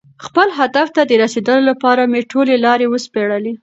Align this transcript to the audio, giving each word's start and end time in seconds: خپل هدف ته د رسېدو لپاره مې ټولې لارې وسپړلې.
خپل 0.25 0.47
هدف 0.59 0.87
ته 0.95 1.01
د 1.05 1.11
رسېدو 1.23 1.55
لپاره 1.69 2.01
مې 2.11 2.21
ټولې 2.31 2.55
لارې 2.65 2.87
وسپړلې. 2.89 3.53